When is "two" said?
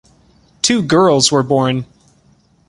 0.63-0.81